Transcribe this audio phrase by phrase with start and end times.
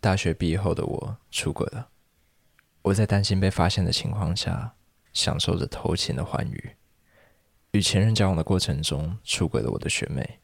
[0.00, 1.88] 大学毕业后的我出轨了。
[2.82, 4.74] 我在担心被发现的情况下，
[5.12, 6.76] 享受着偷情的欢愉。
[7.72, 10.40] 与前任交往的过程中，出轨了我的学妹。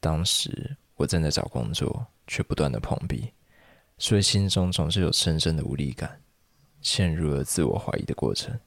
[0.00, 3.32] 当时我正在找工作，却不断的碰壁，
[3.96, 6.20] 所以心中总是有深深的无力感，
[6.80, 8.58] 陷入了自我怀疑的过程。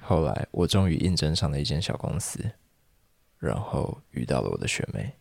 [0.00, 2.50] 后来我终于应征上了一间小公司，
[3.38, 5.14] 然后遇到了我的学妹。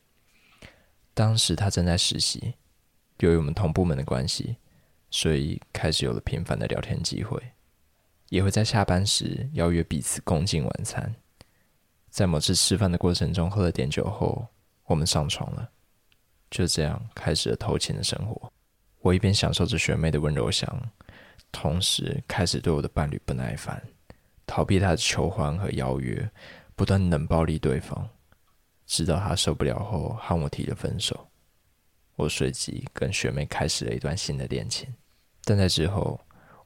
[1.13, 2.55] 当时她正在实习，
[3.19, 4.57] 由于我们同部门的关系。
[5.11, 7.41] 所以开始有了频繁的聊天机会，
[8.29, 11.15] 也会在下班时邀约彼此共进晚餐。
[12.11, 14.45] 在某次吃饭的过程中，喝了点酒后，
[14.85, 15.67] 我们上床了，
[16.51, 18.53] 就这样开始了偷情的生活。
[18.99, 20.79] 我一边享受着学妹的温柔乡，
[21.51, 23.81] 同时开始对我的伴侣不耐烦，
[24.45, 26.29] 逃避他的求欢和邀约，
[26.75, 28.07] 不断冷暴力对方，
[28.85, 31.28] 直到他受不了后，和我提了分手。
[32.19, 34.93] 我随即跟学妹开始了一段新的恋情，
[35.45, 36.19] 但在之后，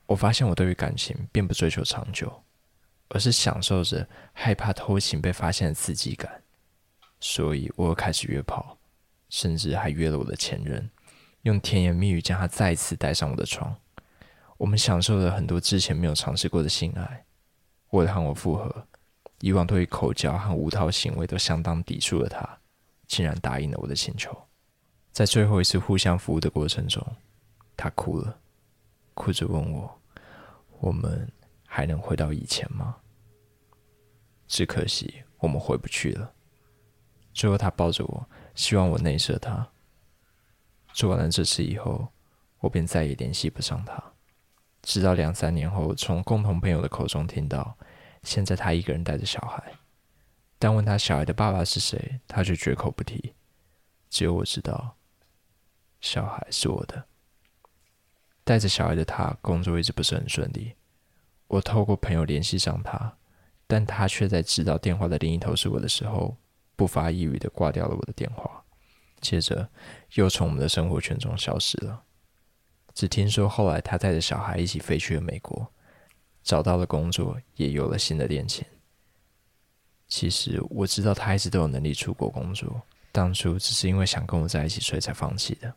[0.08, 2.44] 我发现我对于感情并不追求长久，
[3.10, 6.42] 而是享受着害怕偷情被发现的刺激感，
[7.20, 8.80] 所以我又开始约炮，
[9.30, 10.90] 甚至还约了我的前任，
[11.44, 13.76] 用甜言蜜语将他再次带上我的床。
[14.58, 17.26] 我们享受了很多之前没有尝试过的性爱。
[17.92, 18.88] 为了和我复合，
[19.42, 22.58] 以往对于口交和无套行为都相当抵触的他，
[23.06, 24.36] 竟然答应了我的请求。
[25.14, 27.06] 在最后一次互相服务的过程中，
[27.78, 28.40] 他哭了，
[29.14, 30.02] 哭着问我
[30.82, 31.32] ：“我们
[31.68, 32.98] 还能回到以前吗？”
[34.50, 36.34] 只可惜我们回不去了。
[37.32, 39.68] 最后，他抱着我，希望我内射他。
[40.94, 42.08] 做完了这次以后，
[42.60, 44.04] 我便再也联系不上他。
[44.82, 47.78] 直到两三年后，从共同朋友的口中听到，
[48.24, 49.74] 现在他一个人带着小孩，
[50.58, 53.36] 但问他小孩的爸爸是谁，他却绝口不提。
[54.10, 54.96] 只有我知道。
[56.04, 57.06] 小孩是我的，
[58.44, 60.74] 带着小孩的他工作一直不是很顺利。
[61.48, 63.18] 我透过朋友联系上他，
[63.68, 66.36] 但他却在知道电话的另一头是我的时候，
[66.76, 68.64] 不发一语的挂掉了我的电话，
[69.22, 69.70] 接着
[70.16, 72.04] 又从我们的生活圈中消失了。
[72.94, 75.72] 只听说后来他带着小孩一起飞去了美国，
[76.44, 78.66] 找到了工作，也有了新的恋情。
[80.10, 82.82] 其实我知道他一直都有能力出国工作，
[83.14, 85.74] 当初只是因为想跟我在一起，所以才放弃的。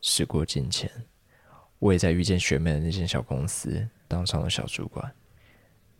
[0.00, 0.90] 时过境迁，
[1.78, 5.14] 我也在遇见学妹的那间小公司当上了小主管。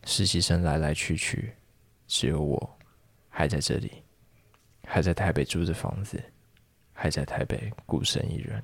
[0.04, 1.54] 实习生来来去去，
[2.06, 2.78] 只有我
[3.28, 4.02] 还在这里，
[4.84, 6.22] 还在台北租着房子，
[6.94, 8.62] 还在台北孤身一人。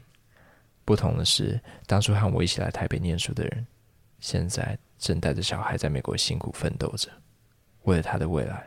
[0.87, 3.67] 不同的是，当初和我一起来台北念书的人，
[4.19, 7.11] 现在正带着小孩在美国辛苦奋斗着，
[7.83, 8.67] 为了他的未来，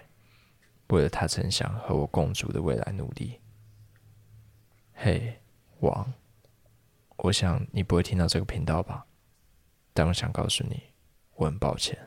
[0.89, 3.39] 为了他曾想和我共组的未来努力。
[4.93, 5.33] 嘿，
[5.79, 6.13] 王。
[7.23, 9.05] 我想你不会听到这个频道吧？
[9.93, 10.81] 但我想告诉你，
[11.35, 11.97] 我很抱歉，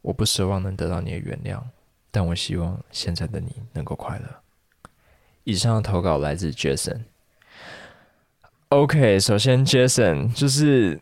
[0.00, 1.60] 我不奢望能得到你的原谅，
[2.10, 4.24] 但我希望现在的你能够快乐。
[5.44, 7.02] 以上的投稿来自 Jason。
[8.70, 11.00] OK，首先 Jason 就是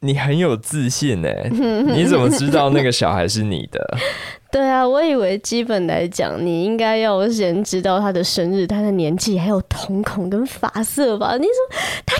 [0.00, 3.98] 你很有自信哎， 你怎么知道那个小孩是你的？
[4.50, 11.36] 对啊，我以为基本来讲，你应该要先知道他的生日、他的年纪，还有瞳孔跟发色吧？
[11.36, 11.52] 你说
[12.06, 12.16] 他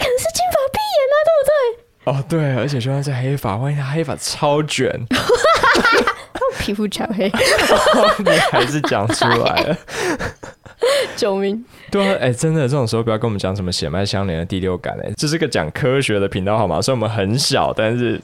[1.49, 2.13] 对？
[2.13, 4.91] 哦，对，而且说他是黑发，万一他黑发超卷，
[6.59, 7.31] 皮肤超黑，
[8.25, 9.77] 你还是讲出来了，
[11.17, 11.65] 救命！
[11.91, 16.81] 对啊，哎、欸，真的，这种时候不要跟我们讲什么血脉相连的第六感，哎，这是个讲科学的频道，好吗？
[16.81, 18.21] 虽然我们很小，但是。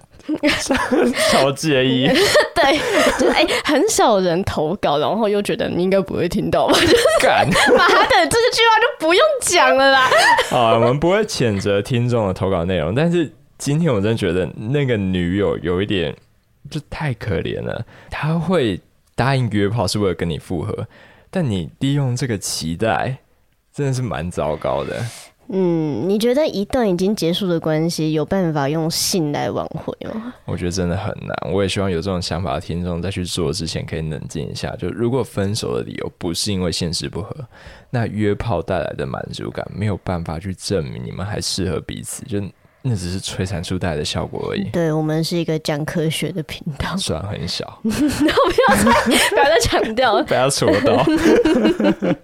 [1.29, 2.07] 超介意，
[2.55, 2.79] 对，
[3.19, 6.75] 就哎、欸，很少人投稿，然后又觉得你应该不会听到吧？
[6.81, 10.11] 就干， 妈的，这个句话就不用讲了啦。
[10.49, 16.15] 好，我们不会谴责听众的投稿内容，但是今天我真的觉得那个女友有一点
[16.71, 17.85] 就太可怜了。
[18.11, 18.81] 她会
[19.15, 20.87] 答应约炮是为了跟你复合，
[21.31, 23.19] 但你利用这个期待，
[23.75, 25.05] 真的是蛮糟糕的。
[25.49, 30.35] 嗯，你觉得一段已经结束的关系有办法用性来挽回吗？
[30.45, 31.53] 我觉得真的很难。
[31.53, 34.75] 我也希望有这种想法的听众在去做之前可以冷静一下。
[34.77, 37.35] 就如果分手的理由不是因为现实不合，
[37.91, 42.25] 那约炮带来的满足感没有办法去证明你们还适合彼此。
[42.25, 42.43] 就
[42.87, 44.65] 那只是催产素带来的效果而已。
[44.65, 48.93] 对，我们是一个讲科学的频道，虽然很小， 不要再
[49.31, 51.03] 不要再强调， 不要戳到。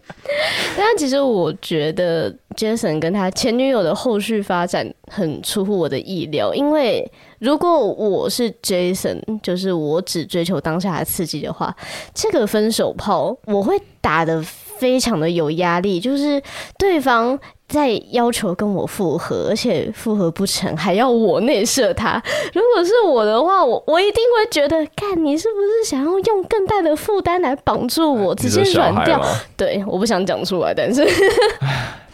[0.77, 11.75] 但其实我觉得 Jason 跟他前女友的后续发展很出乎我的意料，因为如果我是 Jason，就是我只追求当下的刺激的话，
[12.13, 16.43] 这个分手炮我会打的非常的有压力，就是
[16.79, 17.39] 对方。
[17.71, 22.21] 在要求跟我复合，而且复合不成还要我内射他。
[22.53, 29.25] 如果是我的话，我我一定会觉得，看你是不是想要用更大的负担来绑住我，直接软掉？
[29.57, 31.07] 对，我不想讲出来，但是。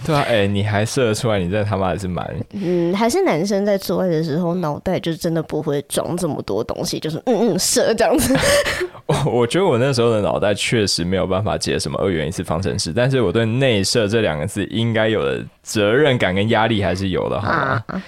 [0.07, 1.41] 对啊，哎、欸，你还射得出来？
[1.41, 2.25] 你这他妈还是蛮……
[2.53, 8.33] 嗯，还是男生在做爱的时候，脑袋就真的不会装这么多东西，就是嗯嗯射这样子。
[9.07, 17.85] 我我觉得我那时候的脑袋确实没有办法解什么二元一次方程式，但是我对内射这两个字应该有的责任感跟压力还是有的，好吗？
[17.89, 18.03] 啊、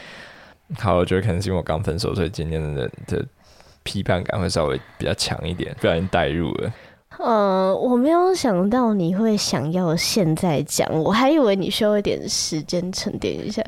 [0.78, 3.24] 好，我觉得可能是因为我刚分手，所以今天的的
[3.82, 6.72] 批判感会稍微比较强一点，不小心带入了。
[7.18, 13.62] 呃，我没有想到你会想要现在讲，我还以为你需要一点时间沉淀一下。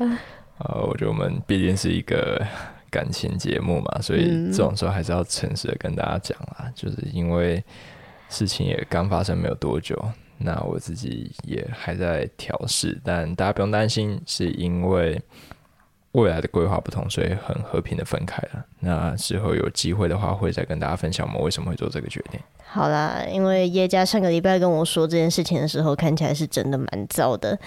[0.59, 2.41] 呃，我觉得我们毕竟是一个
[2.89, 7.63] 感情节目嘛，所以这种时候还是要诚实的跟大家讲啊，嗯、就是因为
[8.29, 10.01] 事情也刚发生没有多久，
[10.37, 15.21] 那我自己也还在调试，但大家不用担心，是因为。
[16.13, 18.65] 未来的规划不同，所以很和平的分开了。
[18.79, 22.39] 那之后有机会的话，会再跟大家分享我们为什么会做这个决定。
[22.65, 27.57] 好啦，因为叶家上个礼拜跟我说这件事情的时候，看起来是真的蛮糟的。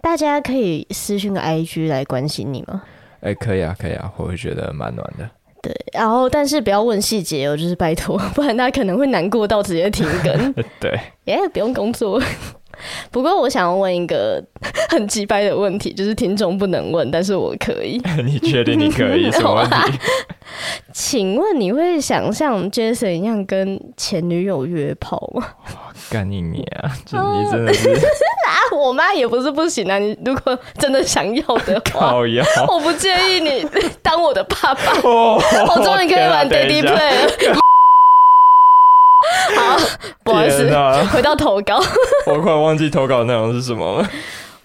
[0.00, 2.82] 大家可以私讯个 IG 来关心你吗？
[3.20, 5.28] 哎、欸，可以啊，可以啊，我会觉得蛮暖的。
[5.60, 10.52] 对，然后但是不要问细节哦，就是拜托， 不然他可能会难过到直接停更。
[10.78, 12.22] 对，耶，yeah, 不用工作。
[13.10, 14.42] 不过我想要问一个
[14.90, 18.00] 很机掰的问题，就是听众不能问，但是我可以。
[18.24, 19.30] 你确定你可以？
[19.32, 19.98] 什么问题？
[20.92, 25.46] 请问你会想像 Jason 一样跟前女友约炮吗？
[26.10, 26.90] 干你你啊！
[27.04, 28.76] 就你真的是啊！
[28.76, 29.98] 我妈也不是不行啊。
[29.98, 33.66] 你如果真的想要的话，我不介意你
[34.02, 34.80] 当我的爸爸。
[35.04, 35.38] 我
[35.84, 37.58] 终于可以玩 Daddy Play 了。
[39.68, 39.78] 好，
[40.24, 41.80] 不好意思，哪回到投稿。
[42.26, 44.10] 我快忘记投稿内容是什么了。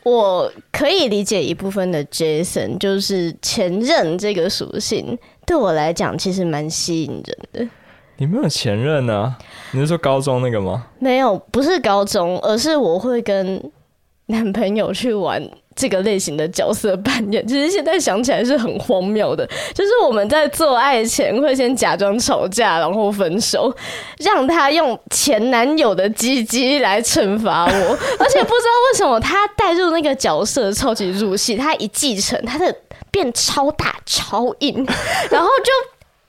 [0.03, 7.69] 我可以理解一部分的 Jason，就是前任这个属性，对我来讲其实蛮吸引人的。
[8.17, 9.37] 你没有前任啊？
[9.71, 10.85] 你是说高中那个吗？
[10.99, 13.71] 没有，不是高中，而是我会跟
[14.25, 15.41] 男朋友去玩。
[15.75, 19.47] 这个类型的角色扮演，其实现在想起来是很荒谬的。
[19.73, 23.73] 就是我们在做爱前会先假装吵架，然后分手，
[24.19, 27.97] 让他用前男友的鸡鸡来惩罚我。
[28.19, 32.75] 而且不知道为什么他带入那个角色超级入戏，他一继承他的
[33.09, 34.85] 变超大超硬，
[35.31, 35.71] 然后就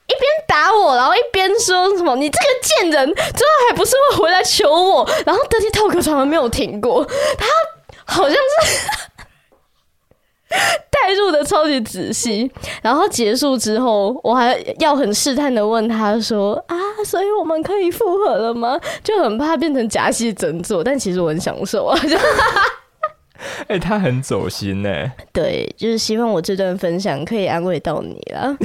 [0.07, 5.09] 一边打我，然后一边说什么“你这个贱人”，最后还不是会回来求我。
[5.27, 7.47] 然后 Dirty Talk 从来没有停过，他
[8.07, 9.05] 好像是。
[10.91, 12.51] 带入的超级仔细，
[12.83, 21.99] 然后结束之后，我还要很试探的问他说：“啊，所以我们可以复合了吗？”就很怕变成假戏真做，但其实我很享受啊。
[23.67, 24.91] 哎、欸，他很走心呢。
[25.31, 28.57] 对，就是希望我这段分享可以安慰到你了。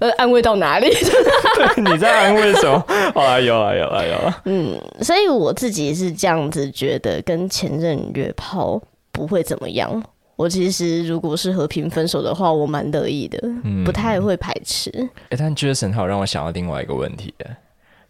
[0.00, 0.88] 呃，安慰到哪里？
[0.90, 2.84] 对，你在安慰什么？
[3.14, 4.42] 好啊，有啊，有啊，有啊。
[4.46, 8.80] 嗯，所以我自己是这样子觉得，跟前任约炮
[9.12, 10.02] 不会怎么样。
[10.36, 13.38] 我其实如果是和平分手的话，我蛮乐意的，
[13.84, 14.90] 不太会排斥。
[15.30, 17.32] 哎、但 Jason 好让我想到另外一个问题，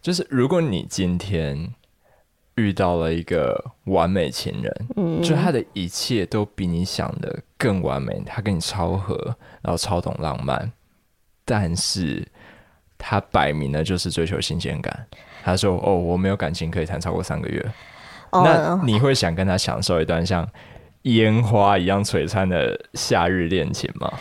[0.01, 1.71] 就是如果你今天
[2.55, 9.15] 遇到了一个完美情人，嗯，就他的一切都比你想的更完美，他跟你超合，
[9.61, 10.71] 然后超懂浪漫，
[11.45, 12.27] 但是
[12.97, 15.05] 他摆明了就是追求新鲜感。
[15.43, 17.63] 他说：“哦，我没有感情可以谈超过三个月。
[18.31, 20.43] 哦”那你会想跟他享受一段像？
[21.05, 24.11] 烟花一样璀璨的夏日恋情吗？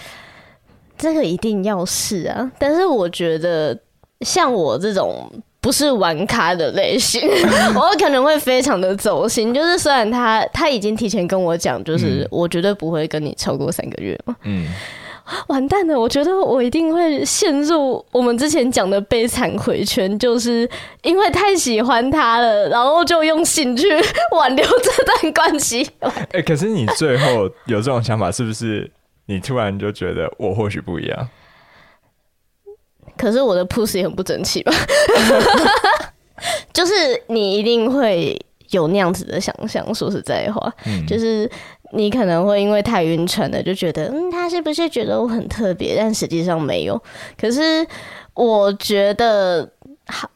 [0.97, 2.51] 这个一定要试啊！
[2.59, 3.79] 但是我觉得，
[4.21, 7.21] 像我这种不是玩咖的类型，
[7.75, 9.53] 我可能会非常的走心。
[9.53, 14.37] 就是虽然他他已经提前跟我讲，就是我绝对不会跟你超过三个月嘛。
[14.45, 14.69] 嗯，
[15.47, 15.99] 完蛋了！
[15.99, 20.69] 我觉得我一定会陷入我们之前讲的悲惨回圈，就是
[21.03, 23.89] 因为太喜欢他了，然后就用心去
[24.37, 25.89] 挽留这段关系。
[26.01, 28.91] 哎、 欸，可是你最后有这种想法，是不是
[29.27, 31.29] 你突然就觉得我或许不一样？
[33.17, 34.73] 可是我的 push 也很不争气吧？
[36.73, 36.93] 就是
[37.29, 38.39] 你一定会
[38.71, 39.95] 有那样子的想象。
[39.95, 41.51] 说实在话，嗯、就是。
[41.93, 45.97] 你可能会因为太晕沉了，就觉得嗯，他是不是觉得我很特别？
[45.97, 47.01] 但实际上没有。
[47.39, 47.87] 可是
[48.35, 49.71] 我觉得，
[50.07, 50.29] 好，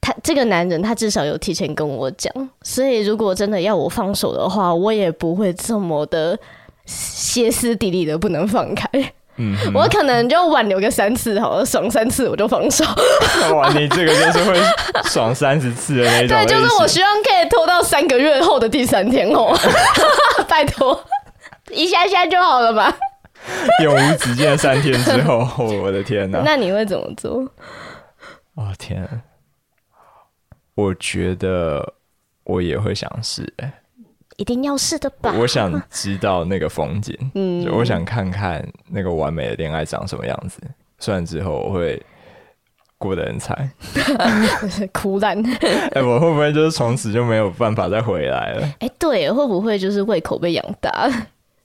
[0.00, 6.38] 他这个男人他至少有提前跟我讲，所以如果真的要我放手的话，我也不会这么的
[6.86, 8.88] 歇斯底里的不能放开。
[9.36, 12.84] 嗯，我可能就挽留个三次好了，爽三次我就放手。
[13.54, 14.60] 哇，你这个就是会
[15.04, 16.28] 爽三十次的那种。
[16.28, 19.56] 对，就是我希望可以拖到三个月后的第三天哦。
[20.48, 21.04] 拜托，
[21.70, 22.96] 一下下就好了吧？
[23.82, 26.40] 永无止境的三天之后，哦、我的天哪！
[26.44, 27.42] 那你会怎么做？
[28.54, 29.22] 哦天，
[30.76, 31.94] 我觉得
[32.44, 33.80] 我也会想试哎。
[34.36, 35.32] 一定要是的吧？
[35.38, 40.60] 我想知道那个风景， 嗯，我想看看那个完美的恋爱长什么样子。
[40.98, 42.00] 虽然之后我会
[42.98, 43.70] 过得很惨，
[44.92, 45.52] 哭烂烂。
[45.54, 48.62] 哎、欸，我会不会就是从此就没有办法再回来了？
[48.80, 51.10] 哎、欸，对，会不会就是胃口被养大？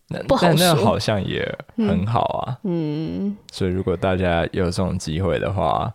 [0.10, 0.60] 那 不好说。
[0.60, 1.48] 那好像也
[1.78, 2.58] 很好啊。
[2.64, 5.94] 嗯，所以如果大家有这种机会的话，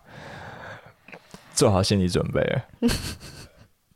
[1.53, 2.41] 做好心理准备。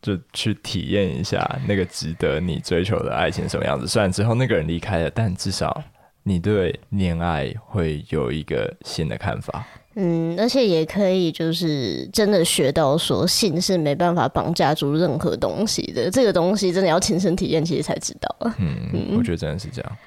[0.02, 3.88] 就去体验一下那个值得你追求的爱情什么样子。
[3.88, 5.84] 虽然之后那个人离开了，但至少
[6.24, 9.66] 你对恋爱会有一个新的看法。
[9.96, 16.10] 嗯，而且也可以就是真的学到说，性是没办法绑架住任何东西的。
[16.10, 18.36] 这个东西真的要亲身体验，其实才知道。
[18.40, 18.54] 嗯，
[18.94, 19.98] 嗯，我觉得真的是这样。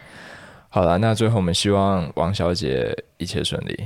[0.71, 3.85] 好了，那最后我们希望王小姐一切顺利。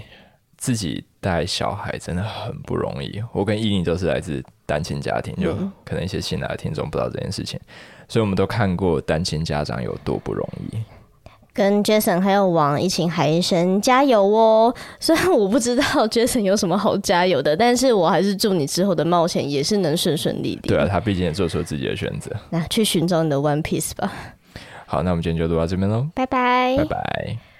[0.56, 3.22] 自己带小孩真的很不容易。
[3.32, 7.60] 我跟伊琳都是来自单亲家庭，就可能一些新来的听众不知道这件事情，
[8.08, 10.78] 所以我们都看过单亲家长有多不容易。
[11.52, 14.74] 跟 Jason 还有王一起喊一声加油哦！
[15.00, 20.68] 虽然我不知道 Jason 有什么好加油的，但是我还是祝你之后的冒险也是能顺顺利利。
[20.68, 22.30] 对啊，他毕竟也做出了自己的选择。
[22.50, 24.12] 那去寻找你的 One Piece 吧。
[24.84, 27.55] 好，那我们今天就录到这边喽，拜拜，拜拜。